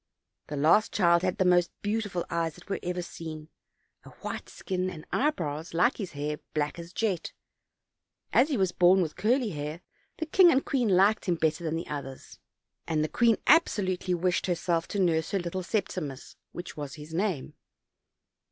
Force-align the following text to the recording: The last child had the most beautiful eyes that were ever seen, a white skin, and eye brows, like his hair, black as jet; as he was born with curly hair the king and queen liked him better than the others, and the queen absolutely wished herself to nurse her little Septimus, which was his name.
The 0.47 0.57
last 0.57 0.91
child 0.91 1.21
had 1.21 1.37
the 1.37 1.45
most 1.45 1.69
beautiful 1.83 2.25
eyes 2.27 2.55
that 2.55 2.67
were 2.67 2.79
ever 2.81 3.03
seen, 3.03 3.49
a 4.03 4.09
white 4.09 4.49
skin, 4.49 4.89
and 4.89 5.05
eye 5.11 5.29
brows, 5.29 5.75
like 5.75 5.97
his 5.97 6.13
hair, 6.13 6.39
black 6.55 6.79
as 6.79 6.91
jet; 6.91 7.33
as 8.33 8.49
he 8.49 8.57
was 8.57 8.71
born 8.71 9.03
with 9.03 9.15
curly 9.15 9.49
hair 9.51 9.81
the 10.17 10.25
king 10.25 10.51
and 10.51 10.65
queen 10.65 10.89
liked 10.89 11.25
him 11.25 11.35
better 11.35 11.63
than 11.63 11.75
the 11.75 11.85
others, 11.87 12.39
and 12.87 13.03
the 13.03 13.07
queen 13.09 13.37
absolutely 13.45 14.15
wished 14.15 14.47
herself 14.47 14.87
to 14.87 14.97
nurse 14.99 15.29
her 15.29 15.39
little 15.39 15.61
Septimus, 15.61 16.35
which 16.51 16.75
was 16.75 16.95
his 16.95 17.13
name. 17.13 17.53